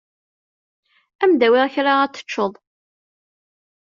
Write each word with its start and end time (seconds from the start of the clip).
Ad 1.23 1.27
m-d-awiɣ 1.31 1.67
kra 1.73 1.93
ad 2.01 2.11
t-teččeḍ. 2.13 2.53